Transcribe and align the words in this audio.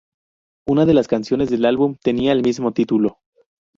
Una 0.67 0.87
de 0.87 0.95
las 0.95 1.07
canciones 1.07 1.51
del 1.51 1.63
álbum 1.63 1.95
tenía 2.01 2.31
el 2.31 2.41
mismo 2.41 2.71
título. 2.73 3.19